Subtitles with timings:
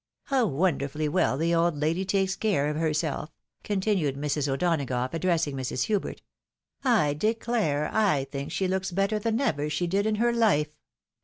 [0.23, 3.29] How wonderfully well the old lady takes care of herself!"
[3.63, 4.47] continued Mrs.
[4.51, 5.83] O'Donagough, addressing Mrs.
[5.83, 6.23] Hubert;"
[7.03, 10.69] I declare I think she looks better than ever she did in her Ufe.